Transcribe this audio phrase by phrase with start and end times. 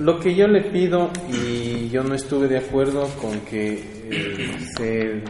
[0.00, 3.74] lo que yo le pido, y yo no estuve de acuerdo con que
[4.10, 5.22] eh, se,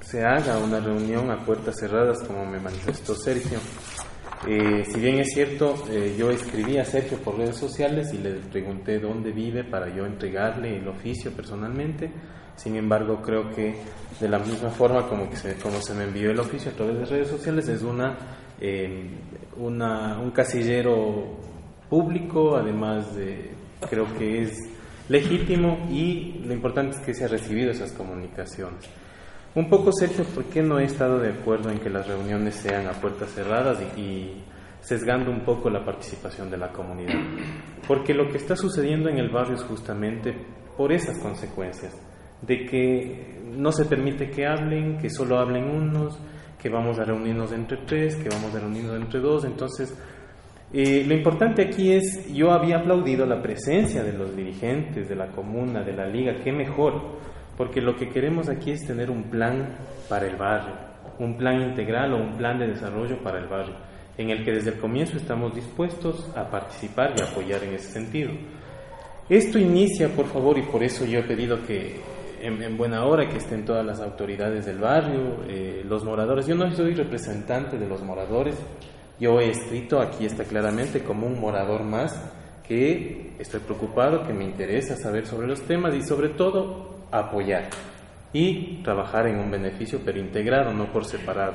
[0.00, 3.58] se haga una reunión a puertas cerradas, como me manifestó Sergio.
[4.46, 8.32] Eh, si bien es cierto, eh, yo escribí a Sergio por redes sociales y le
[8.32, 12.12] pregunté dónde vive para yo entregarle el oficio personalmente.
[12.56, 13.74] Sin embargo, creo que
[14.20, 16.98] de la misma forma como, que se, como se me envió el oficio a través
[16.98, 18.16] de redes sociales, es una,
[19.56, 21.36] una un casillero
[21.88, 23.50] público, además de,
[23.88, 24.58] creo que es
[25.08, 28.88] legítimo y lo importante es que se ha recibido esas comunicaciones.
[29.54, 32.88] Un poco, Sergio, ¿por qué no he estado de acuerdo en que las reuniones sean
[32.88, 34.42] a puertas cerradas y,
[34.80, 37.20] sesgando un poco la participación de la comunidad?
[37.86, 40.34] Porque lo que está sucediendo en el barrio es justamente
[40.76, 41.94] por esas consecuencias,
[42.42, 46.18] de que no se permite que hablen, que solo hablen unos,
[46.60, 49.96] que vamos a reunirnos entre tres, que vamos a reunirnos entre dos, entonces
[50.74, 55.28] eh, lo importante aquí es, yo había aplaudido la presencia de los dirigentes de la
[55.28, 57.00] comuna, de la liga, qué mejor,
[57.56, 59.76] porque lo que queremos aquí es tener un plan
[60.08, 60.74] para el barrio,
[61.20, 63.76] un plan integral o un plan de desarrollo para el barrio,
[64.18, 68.32] en el que desde el comienzo estamos dispuestos a participar y apoyar en ese sentido.
[69.28, 72.00] Esto inicia, por favor, y por eso yo he pedido que
[72.42, 76.46] en, buena hora que estén todas las autoridades del barrio, eh, los moradores.
[76.46, 78.56] Yo no soy representante de los moradores,
[79.18, 82.20] yo he escrito, aquí está claramente, como un morador más,
[82.66, 87.68] que estoy preocupado, que me interesa saber sobre los temas y sobre todo apoyar
[88.32, 91.54] y trabajar en un beneficio pero integrado, no por separado.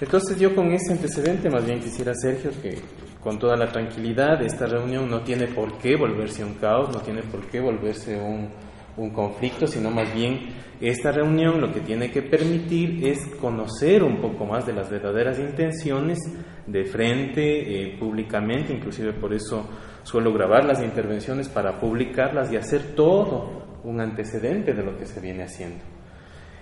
[0.00, 2.78] Entonces yo con ese antecedente más bien quisiera, Sergio, que
[3.22, 7.22] con toda la tranquilidad esta reunión no tiene por qué volverse un caos, no tiene
[7.22, 8.50] por qué volverse un,
[8.96, 10.48] un conflicto, sino más bien
[10.80, 15.38] esta reunión lo que tiene que permitir es conocer un poco más de las verdaderas
[15.38, 16.18] intenciones
[16.66, 19.68] de frente, eh, públicamente, inclusive por eso
[20.02, 25.20] suelo grabar las intervenciones para publicarlas y hacer todo un antecedente de lo que se
[25.20, 25.82] viene haciendo.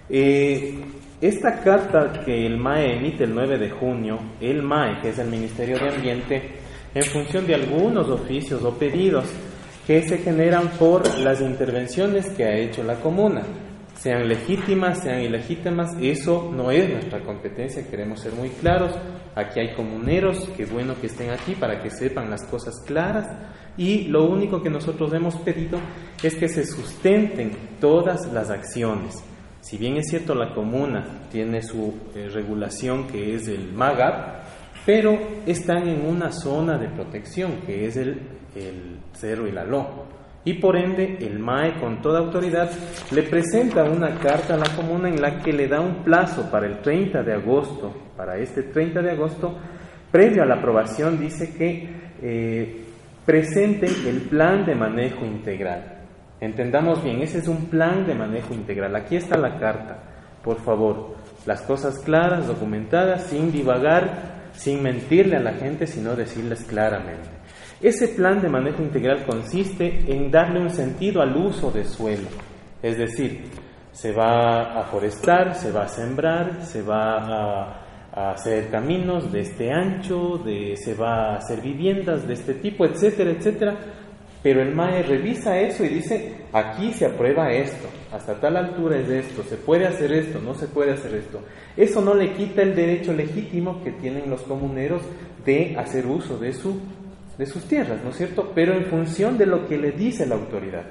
[0.08, 0.84] Eh,
[1.20, 5.28] esta carta que el MAE emite el 9 de junio, el MAE, que es el
[5.28, 6.42] Ministerio de Ambiente,
[6.94, 9.24] en función de algunos oficios o pedidos
[9.86, 13.42] que se generan por las intervenciones que ha hecho la comuna,
[13.94, 18.92] sean legítimas, sean ilegítimas, eso no es nuestra competencia, queremos ser muy claros,
[19.34, 23.26] aquí hay comuneros, qué bueno que estén aquí para que sepan las cosas claras.
[23.76, 25.80] Y lo único que nosotros hemos pedido
[26.22, 29.22] es que se sustenten todas las acciones.
[29.62, 34.43] Si bien es cierto la comuna tiene su eh, regulación que es el MAGAP,
[34.84, 38.20] pero están en una zona de protección que es el
[38.54, 40.14] el Cerro y la Lo.
[40.44, 42.70] Y por ende, el MAE con toda autoridad
[43.12, 46.66] le presenta una carta a la comuna en la que le da un plazo para
[46.66, 49.56] el 30 de agosto, para este 30 de agosto,
[50.10, 51.88] previo a la aprobación, dice que
[52.20, 52.80] eh,
[53.26, 56.02] el plan de manejo integral.
[56.40, 58.94] Entendamos bien, ese es un plan de manejo integral.
[58.96, 59.96] Aquí está la carta.
[60.42, 61.14] Por favor,
[61.46, 67.28] las cosas claras, documentadas, sin divagar, sin mentirle a la gente, sino decirles claramente.
[67.80, 72.28] Ese plan de manejo integral consiste en darle un sentido al uso de suelo,
[72.82, 73.44] es decir,
[73.92, 77.80] se va a forestar, se va a sembrar, se va
[78.12, 82.84] a, hacer caminos de este ancho, de, se va a hacer viviendas de este tipo,
[82.84, 83.76] etcétera, etcétera.
[84.44, 89.08] Pero el MAE revisa eso y dice, aquí se aprueba esto, hasta tal altura es
[89.08, 91.40] esto, se puede hacer esto, no se puede hacer esto.
[91.74, 95.00] Eso no le quita el derecho legítimo que tienen los comuneros
[95.46, 96.78] de hacer uso de su
[97.38, 98.52] de sus tierras, ¿no es cierto?
[98.54, 100.84] Pero en función de lo que le dice la autoridad.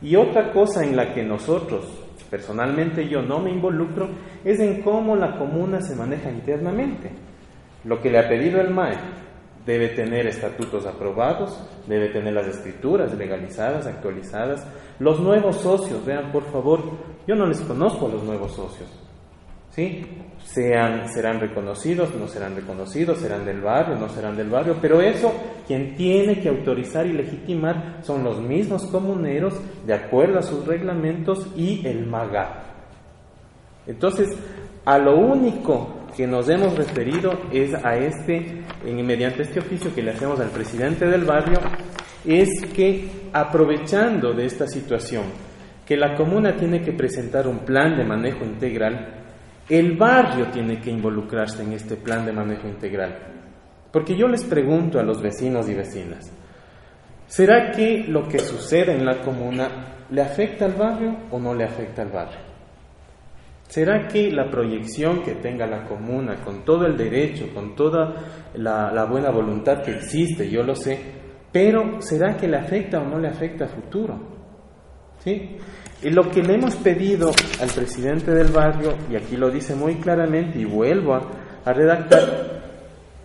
[0.00, 1.84] Y otra cosa en la que nosotros,
[2.30, 4.08] personalmente yo no me involucro,
[4.44, 7.10] es en cómo la comuna se maneja internamente.
[7.84, 8.96] Lo que le ha pedido el MAE
[9.66, 14.66] debe tener estatutos aprobados, debe tener las escrituras legalizadas, actualizadas.
[14.98, 16.80] Los nuevos socios, vean por favor,
[17.26, 18.88] yo no les conozco a los nuevos socios,
[19.70, 20.06] ¿sí?
[20.44, 25.32] Sean, serán reconocidos, no serán reconocidos, serán del barrio, no serán del barrio, pero eso
[25.66, 29.54] quien tiene que autorizar y legitimar son los mismos comuneros
[29.86, 32.62] de acuerdo a sus reglamentos y el MAGA.
[33.86, 34.28] Entonces,
[34.84, 40.12] a lo único que nos hemos referido es a este, mediante este oficio que le
[40.12, 41.58] hacemos al presidente del barrio,
[42.24, 45.24] es que aprovechando de esta situación,
[45.84, 49.22] que la comuna tiene que presentar un plan de manejo integral,
[49.68, 53.18] el barrio tiene que involucrarse en este plan de manejo integral.
[53.90, 56.32] Porque yo les pregunto a los vecinos y vecinas,
[57.26, 59.68] ¿será que lo que sucede en la comuna
[60.10, 62.53] le afecta al barrio o no le afecta al barrio?
[63.74, 68.14] ¿Será que la proyección que tenga la comuna, con todo el derecho, con toda
[68.54, 70.96] la, buena voluntad que existe, yo lo sé,
[71.50, 74.16] pero ¿será que le afecta o no le afecta a futuro?
[75.18, 75.56] ¿Sí?
[76.04, 79.96] Y lo que le hemos pedido al presidente del barrio, y aquí lo dice muy
[79.96, 82.22] claramente y vuelvo a, redactar,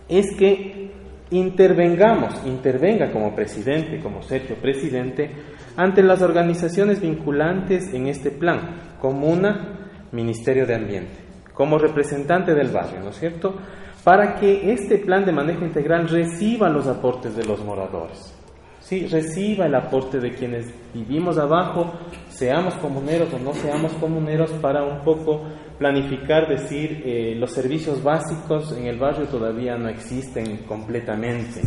[0.08, 0.90] es que
[1.30, 5.30] intervengamos, intervenga como presidente, como Sergio presidente,
[5.76, 9.76] ante las organizaciones vinculantes en este plan, comuna,
[10.12, 11.18] Ministerio de Ambiente,
[11.54, 13.54] como representante del barrio, ¿no es cierto?
[14.02, 18.34] Para que este plan de manejo integral reciba los aportes de los moradores.
[18.80, 21.92] Sí, reciba el aporte de quienes vivimos abajo,
[22.28, 25.42] seamos comuneros o no seamos comuneros, para un poco
[25.78, 31.60] planificar, decir, eh, los servicios básicos en el barrio todavía no existen completamente.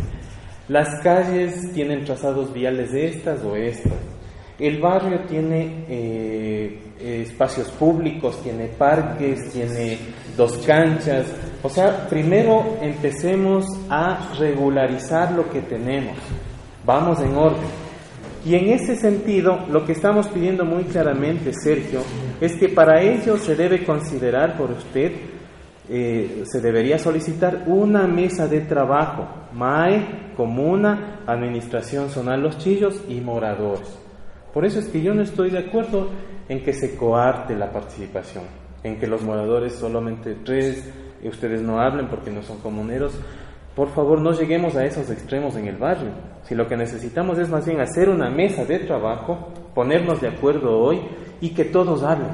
[0.68, 3.94] Las calles tienen trazados viales de estas o estas.
[4.58, 9.98] El barrio tiene eh, espacios públicos, tiene parques, tiene
[10.38, 11.28] dos canchas.
[11.62, 16.18] O sea, primero empecemos a regularizar lo que tenemos.
[16.86, 17.84] Vamos en orden.
[18.46, 22.02] Y en ese sentido, lo que estamos pidiendo muy claramente, Sergio,
[22.42, 25.14] es que para ello se debe considerar por usted,
[25.90, 33.22] eh, se debería solicitar una mesa de trabajo, MAE, Comuna, Administración Zonal Los Chillos y
[33.22, 33.98] Moradores.
[34.54, 36.10] Por eso es que yo no estoy de acuerdo
[36.50, 38.44] en que se coarte la participación,
[38.84, 40.92] en que los moradores solamente tres,
[41.24, 43.18] ustedes no hablen porque no son comuneros,
[43.76, 46.12] por favor, no lleguemos a esos extremos en el barrio.
[46.44, 50.78] Si lo que necesitamos es más bien hacer una mesa de trabajo, ponernos de acuerdo
[50.78, 51.02] hoy
[51.42, 52.30] y que todos hablen.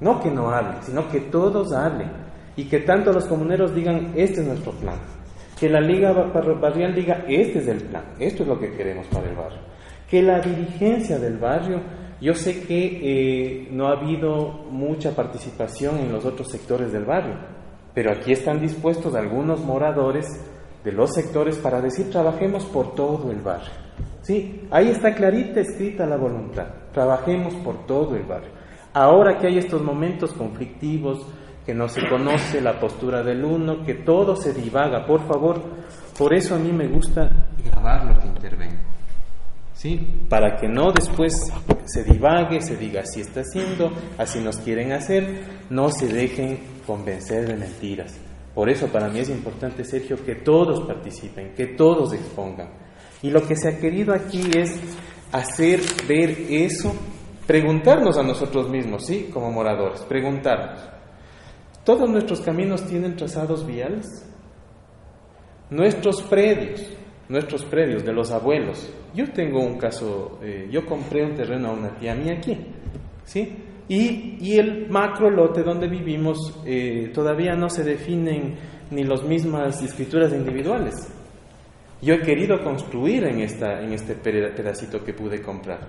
[0.00, 2.10] No que no hablen, sino que todos hablen.
[2.56, 4.96] Y que tanto los comuneros digan, este es nuestro plan.
[5.58, 9.28] Que la Liga Barrial diga, este es el plan, esto es lo que queremos para
[9.28, 9.60] el barrio.
[10.10, 11.80] Que la dirigencia del barrio,
[12.20, 17.36] yo sé que eh, no ha habido mucha participación en los otros sectores del barrio,
[17.92, 20.26] pero aquí están dispuestos algunos moradores
[20.84, 23.70] de los sectores para decir trabajemos por todo el barrio.
[24.22, 26.66] Sí, ahí está clarita escrita la voluntad.
[26.92, 28.50] Trabajemos por todo el barrio.
[28.92, 31.26] Ahora que hay estos momentos conflictivos,
[31.66, 35.62] que no se conoce la postura del uno, que todo se divaga, por favor,
[36.16, 37.30] por eso a mí me gusta
[37.64, 38.93] grabar lo que intervengo.
[40.28, 41.34] Para que no después
[41.84, 47.46] se divague, se diga así está haciendo, así nos quieren hacer, no se dejen convencer
[47.46, 48.18] de mentiras.
[48.54, 52.70] Por eso para mí es importante, Sergio, que todos participen, que todos expongan.
[53.22, 54.78] Y lo que se ha querido aquí es
[55.32, 56.94] hacer ver eso,
[57.46, 59.28] preguntarnos a nosotros mismos, ¿sí?
[59.32, 60.80] Como moradores, preguntarnos.
[61.84, 64.06] ¿Todos nuestros caminos tienen trazados viales?
[65.68, 66.82] Nuestros predios,
[67.28, 68.92] nuestros predios de los abuelos.
[69.14, 72.56] Yo tengo un caso, eh, yo compré un terreno a una tía mía aquí,
[73.24, 73.56] ¿sí?
[73.88, 78.54] Y, el macro lote donde vivimos eh, todavía no se definen
[78.90, 80.94] ni las mismas escrituras individuales.
[82.00, 85.88] Yo he querido construir en, esta, en este pedacito que pude comprar.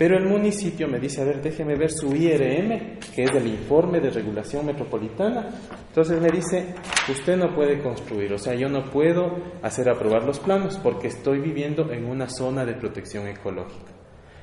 [0.00, 4.00] Pero el municipio me dice, a ver, déjeme ver su IRM, que es el informe
[4.00, 5.50] de regulación metropolitana.
[5.88, 6.74] Entonces me dice,
[7.10, 11.40] usted no puede construir, o sea, yo no puedo hacer aprobar los planos porque estoy
[11.40, 13.92] viviendo en una zona de protección ecológica.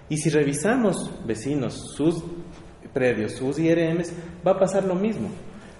[0.10, 2.24] Y si revisamos, vecinos, sus
[2.94, 4.14] predios, sus IRMs,
[4.46, 5.30] va a pasar lo mismo.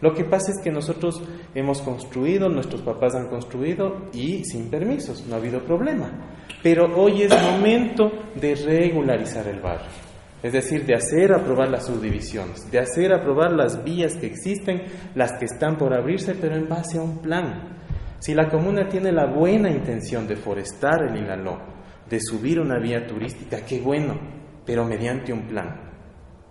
[0.02, 1.22] Lo que pasa es que nosotros
[1.56, 6.12] hemos construido, nuestros papás han construido y sin permisos, no ha habido problema.
[6.62, 9.88] Pero hoy es momento de regularizar el barrio,
[10.44, 14.84] es decir, de hacer aprobar las subdivisiones, de hacer aprobar las vías que existen,
[15.16, 17.78] las que están por abrirse, pero en base a un plan.
[18.20, 21.58] Si la comuna tiene la buena intención de forestar el Inaló,
[22.10, 24.16] de subir una vía turística, qué bueno,
[24.66, 25.88] pero mediante un plan.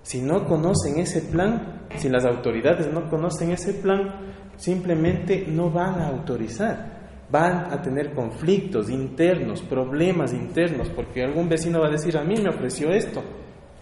[0.02, 4.14] Si no conocen ese plan, si las autoridades no conocen ese plan,
[4.56, 6.96] simplemente no van a autorizar.
[7.30, 12.34] Van a tener conflictos internos, problemas internos, porque algún vecino va a decir, a mí
[12.40, 13.22] me ofreció esto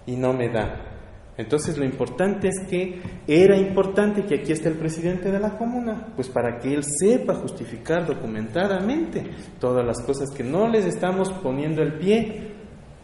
[0.07, 0.91] y no me da.
[1.37, 6.09] Entonces lo importante es que era importante que aquí esté el presidente de la comuna,
[6.15, 11.83] pues para que él sepa justificar documentadamente todas las cosas que no les estamos poniendo
[11.83, 12.55] el pie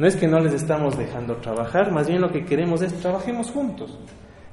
[0.00, 3.50] no es que no les estamos dejando trabajar, más bien lo que queremos es trabajemos
[3.50, 3.98] juntos.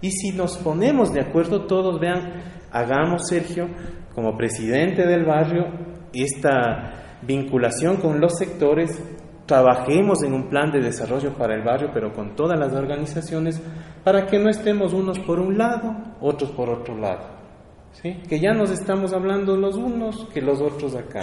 [0.01, 2.34] Y si nos ponemos de acuerdo todos, vean,
[2.72, 3.68] hagamos, Sergio,
[4.13, 5.66] como presidente del barrio,
[6.13, 9.01] esta vinculación con los sectores,
[9.48, 13.62] trabajemos en un plan de desarrollo para el barrio, pero con todas las organizaciones,
[14.04, 17.38] para que no estemos unos por un lado, otros por otro lado.
[17.94, 18.22] ¿Sí?
[18.30, 21.22] Que ya nos estamos hablando los unos que los otros acá.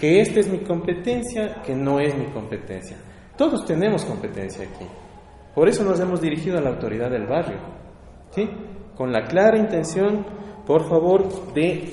[0.00, 2.96] Que esta es mi competencia, que no es mi competencia.
[3.36, 4.86] Todos tenemos competencia aquí.
[5.54, 7.58] Por eso nos hemos dirigido a la autoridad del barrio,
[8.30, 8.48] ¿sí?
[8.96, 10.26] Con la clara intención,
[10.66, 11.92] por favor, de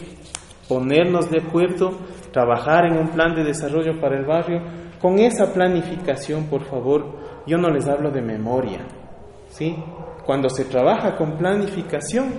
[0.68, 1.92] ponernos de acuerdo,
[2.32, 4.62] trabajar en un plan de desarrollo para el barrio,
[5.02, 7.06] con esa planificación, por favor,
[7.46, 8.86] yo no les hablo de memoria,
[9.50, 9.76] ¿sí?
[10.26, 12.34] Cuando se trabaja con planificación,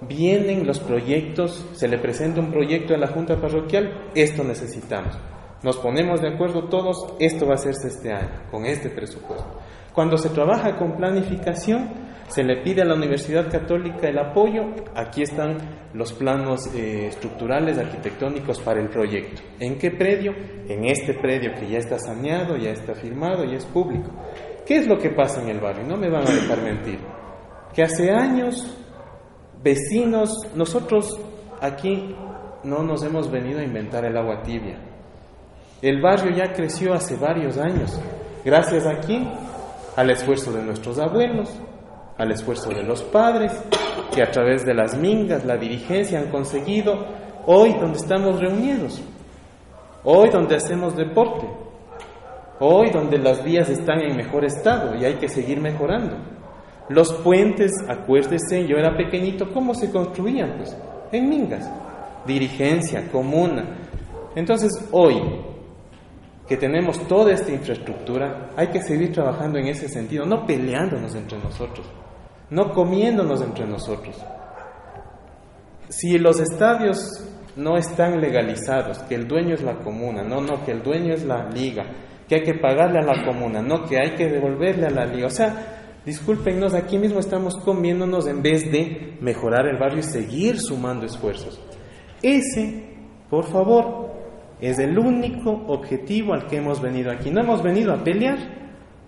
[0.00, 5.16] vienen los proyectos, se le presenta un proyecto a la Junta Parroquial, esto necesitamos.
[5.62, 9.58] Nos ponemos de acuerdo todos, esto va a hacerse este año, con este presupuesto.
[9.92, 11.99] Cuando se trabaja con planificación,
[12.30, 14.66] se le pide a la Universidad Católica el apoyo.
[14.94, 15.58] Aquí están
[15.94, 19.42] los planos eh, estructurales, arquitectónicos para el proyecto.
[19.58, 20.32] ¿En qué predio?
[20.68, 24.10] En este predio que ya está saneado, ya está firmado, ya es público.
[24.64, 25.84] ¿Qué es lo que pasa en el barrio?
[25.84, 27.00] No me van a dejar mentir.
[27.74, 28.76] Que hace años,
[29.60, 31.18] vecinos, nosotros
[31.60, 32.14] aquí
[32.62, 34.78] no nos hemos venido a inventar el agua tibia.
[35.82, 38.00] El barrio ya creció hace varios años.
[38.44, 39.28] Gracias aquí
[39.96, 41.60] al esfuerzo de nuestros abuelos,
[42.20, 43.50] al esfuerzo de los padres,
[44.14, 47.06] que a través de las mingas, la dirigencia han conseguido
[47.46, 49.02] hoy donde estamos reunidos,
[50.04, 51.46] hoy donde hacemos deporte,
[52.58, 56.14] hoy donde las vías están en mejor estado y hay que seguir mejorando.
[56.90, 60.58] Los puentes, acuérdese, yo era pequeñito, ¿cómo se construían?
[60.58, 60.76] Pues
[61.12, 61.70] en mingas,
[62.26, 63.64] dirigencia, comuna.
[64.36, 65.22] Entonces hoy,
[66.46, 71.38] que tenemos toda esta infraestructura, hay que seguir trabajando en ese sentido, no peleándonos entre
[71.38, 71.86] nosotros
[72.50, 74.16] no comiéndonos entre nosotros.
[75.88, 77.24] Si los estadios
[77.56, 81.24] no están legalizados, que el dueño es la comuna, no, no, que el dueño es
[81.24, 81.84] la liga,
[82.28, 85.26] que hay que pagarle a la comuna, no, que hay que devolverle a la liga.
[85.26, 90.58] O sea, discúlpenos, aquí mismo estamos comiéndonos en vez de mejorar el barrio y seguir
[90.58, 91.60] sumando esfuerzos.
[92.22, 92.96] Ese,
[93.28, 94.10] por favor,
[94.60, 97.30] es el único objetivo al que hemos venido aquí.
[97.30, 98.38] No hemos venido a pelear,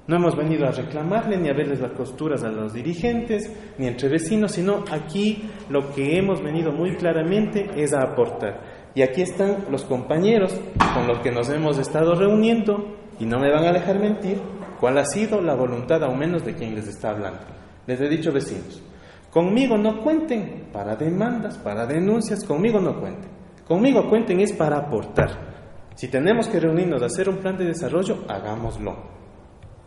[0.07, 4.09] no hemos venido a reclamarle ni a verles las costuras a los dirigentes, ni entre
[4.09, 8.61] vecinos, sino aquí lo que hemos venido muy claramente es a aportar.
[8.95, 10.59] Y aquí están los compañeros
[10.93, 14.41] con los que nos hemos estado reuniendo y no me van a dejar mentir
[14.81, 17.41] cuál ha sido la voluntad ao menos de quien les está hablando.
[17.87, 18.83] Les he dicho vecinos,
[19.31, 23.31] conmigo no cuenten para demandas, para denuncias, conmigo no cuenten.
[23.67, 25.53] Conmigo cuenten es para aportar.
[25.95, 29.22] Si tenemos que reunirnos a hacer un plan de desarrollo, hagámoslo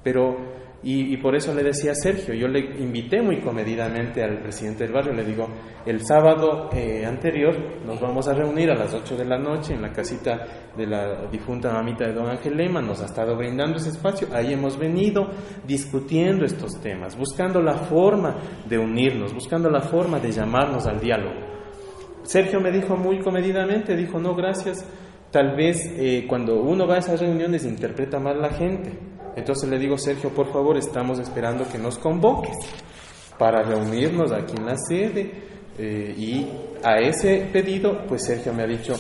[0.06, 0.38] pero,
[0.84, 4.94] y, por eso le decía a Sergio, yo le invité muy comedidamente al presidente del
[4.94, 5.48] barrio, le digo,
[5.84, 9.82] el sábado eh, anterior nos vamos a reunir a las 8 de la noche en
[9.82, 10.46] la casita
[10.78, 14.54] de la difunta mamita de don Ángel Lema, nos ha estado brindando ese espacio, ahí
[14.54, 15.28] hemos venido
[15.66, 18.36] discutiendo estos temas, buscando la forma
[18.70, 21.40] de unirnos, buscando la forma de llamarnos al diálogo.
[22.22, 24.88] Sergio me dijo muy comedidamente, dijo, no, gracias,
[25.32, 29.15] tal vez eh, cuando uno va a esas reuniones interpreta mal la gente.
[29.36, 32.56] Entonces le digo, Sergio, por favor, estamos esperando que nos convoques
[33.38, 35.32] para reunirnos aquí en la sede.
[35.78, 36.48] Eh, y
[36.84, 38.94] a ese pedido, pues Sergio me ha dicho,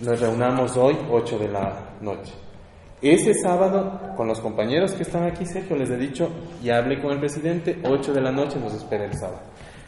[0.00, 2.32] nos reunamos hoy 8 de la noche.
[3.02, 6.30] Ese sábado, con los compañeros que están aquí, Sergio, les he dicho,
[6.62, 9.42] ya hablé con el presidente, 8 de la noche nos espera el sábado.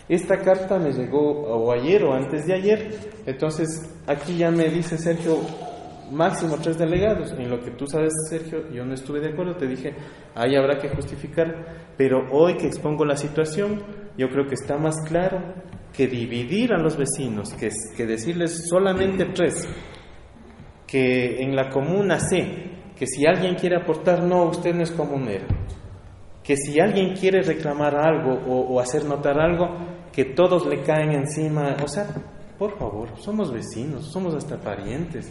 [0.09, 2.91] Esta carta me llegó ayer o antes de ayer,
[3.25, 5.39] entonces aquí ya me dice Sergio,
[6.11, 7.33] máximo tres delegados.
[7.33, 9.95] En lo que tú sabes, Sergio, yo no estuve de acuerdo, te dije,
[10.35, 13.83] ahí habrá que justificar, pero hoy que expongo la situación,
[14.17, 15.39] yo creo que está más claro
[15.93, 19.69] que dividir a los vecinos, que, que decirles solamente tres,
[20.87, 25.47] que en la comuna sé que si alguien quiere aportar, no, usted no es comunero,
[26.43, 29.69] que si alguien quiere reclamar algo o hacer notar algo,
[30.13, 32.07] que todos le caen encima, o sea,
[32.59, 35.31] por favor, somos vecinos, somos hasta parientes.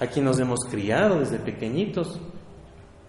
[0.00, 2.20] Aquí nos hemos criado desde pequeñitos.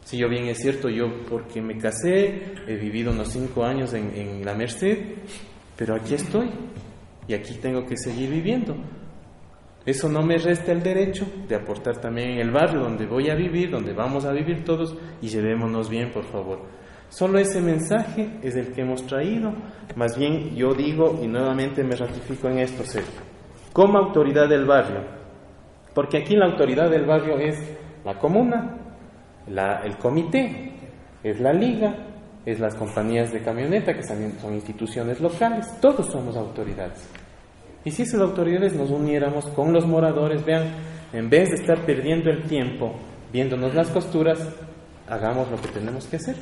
[0.04, 4.46] Si yo bien es cierto, yo porque me casé, he vivido unos cinco años en,
[4.46, 5.00] la Merced,
[5.76, 6.50] pero aquí estoy
[7.28, 8.76] y aquí tengo que seguir viviendo.
[9.84, 13.36] Eso no me resta el derecho de aportar también en el barrio donde voy a
[13.36, 16.60] vivir, donde vamos a vivir todos y llevémonos bien, por favor.
[17.10, 19.54] Solo ese mensaje es el que hemos traído.
[19.96, 23.22] Más bien yo digo y nuevamente me ratifico en esto, Sergio.
[23.74, 25.25] Como autoridad del barrio,
[25.96, 27.58] porque aquí la autoridad del barrio es
[28.04, 28.78] la comuna,
[29.48, 30.74] el comité,
[31.24, 31.96] es la liga,
[32.46, 37.10] es las compañías de camioneta, que también son instituciones locales, todos somos autoridades.
[37.86, 40.68] Y si esas autoridades nos uniéramos con los moradores, vean,
[41.14, 42.94] en vez de estar perdiendo el tiempo
[43.32, 44.40] viéndonos las costuras,
[45.08, 46.36] hagamos lo que tenemos que hacer.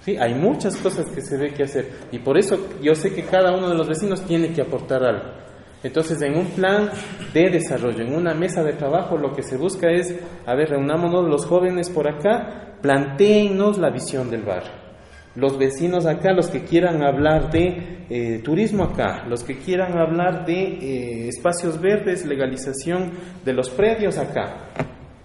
[0.00, 3.24] Sí, hay muchas cosas que se ve que hacer y por eso yo sé que
[3.24, 5.47] cada uno de los vecinos tiene que aportar algo.
[5.82, 6.90] Entonces, en un plan
[7.32, 11.28] de desarrollo, en una mesa de trabajo, lo que se busca es, a ver, reunámonos
[11.28, 14.88] los jóvenes por acá, planteennos la visión del barrio.
[15.34, 20.44] los vecinos acá, los que quieran hablar de eh, turismo acá, los que quieran hablar
[20.44, 23.12] de eh, espacios verdes, legalización
[23.44, 24.70] de los predios acá.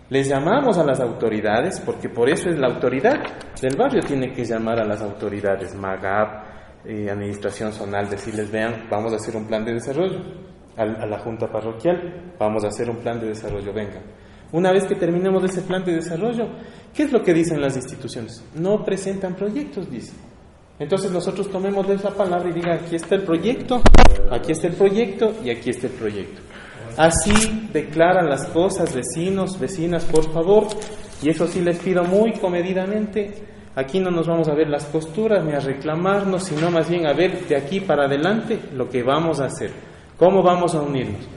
[0.09, 3.23] Les llamamos a las autoridades, porque por eso es la autoridad
[3.59, 6.52] del barrio, tiene que llamar a las autoridades, MAGAP,
[6.83, 10.19] Administración Zonal, decirles, vean, vamos a hacer un plan de desarrollo,
[10.75, 14.03] a, la Junta Parroquial, vamos a hacer un plan de desarrollo, vengan.
[14.51, 16.47] Una vez que terminemos ese plan de desarrollo,
[16.93, 18.43] ¿qué es lo que dicen las instituciones?
[18.55, 20.15] No presentan proyectos, dicen.
[20.77, 23.81] Entonces nosotros tomemos esa palabra y digan, aquí está el proyecto,
[24.31, 26.41] aquí está el proyecto y aquí está el proyecto.
[26.97, 30.67] Así declaran las cosas, vecinos, vecinas, por favor,
[31.21, 33.33] y eso sí les pido muy comedidamente,
[33.75, 37.13] aquí no nos vamos a ver las costuras ni a reclamarnos, sino más bien a
[37.13, 39.71] ver de aquí para adelante lo que vamos a hacer,
[40.17, 41.27] cómo vamos a unirnos.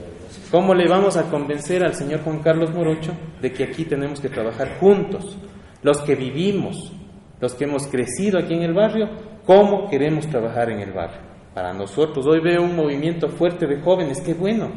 [0.51, 4.29] ¿Cómo le vamos a convencer al señor Juan Carlos Morocho de que aquí tenemos que
[4.29, 5.37] trabajar juntos?
[5.83, 6.93] Los que vivimos,
[7.41, 9.09] los que hemos crecido aquí en el barrio,
[9.45, 11.19] ¿cómo queremos trabajar en el barrio?
[11.53, 14.71] Para nosotros, hoy veo un movimiento fuerte de jóvenes, qué bueno.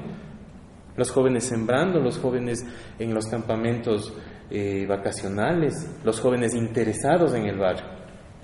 [0.96, 2.64] Los jóvenes sembrando, los jóvenes
[2.98, 4.12] en los campamentos
[4.50, 7.84] eh, vacacionales, los jóvenes interesados en el barrio.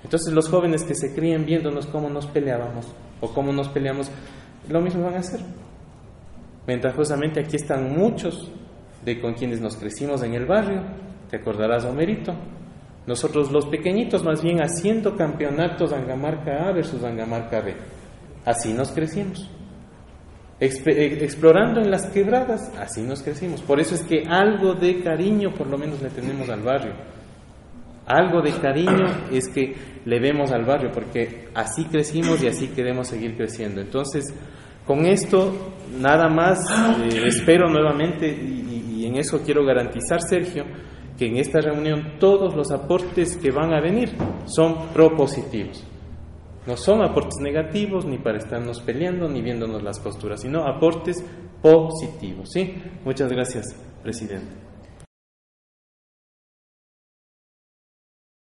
[0.03, 4.09] Entonces los jóvenes que se crían viéndonos cómo nos peleábamos o cómo nos peleamos,
[4.69, 5.41] lo mismo van a hacer.
[6.65, 8.51] Ventajosamente aquí están muchos
[9.03, 10.81] de con quienes nos crecimos en el barrio,
[11.29, 12.33] te acordarás, Homerito.
[13.05, 17.73] Nosotros los pequeñitos más bien haciendo campeonatos Angamarca A versus Angamarca B.
[18.45, 19.49] Así nos crecimos.
[20.59, 23.61] Eh, explorando en las quebradas, así nos crecimos.
[23.61, 26.93] Por eso es que algo de cariño por lo menos le tenemos al barrio.
[28.07, 33.09] Algo de cariño es que le vemos al barrio, porque así crecimos y así queremos
[33.09, 33.81] seguir creciendo.
[33.81, 34.33] Entonces,
[34.85, 36.59] con esto, nada más,
[37.01, 40.63] eh, espero nuevamente, y, en eso quiero garantizar, Sergio,
[41.17, 44.09] que en esta reunión todos los aportes que van a venir
[44.45, 45.85] son propositivos.
[46.67, 51.23] No son aportes negativos ni para estarnos peleando ni viéndonos las costuras, sino aportes
[51.61, 52.49] positivos.
[52.51, 52.75] ¿sí?
[53.05, 54.66] Muchas gracias, presidente.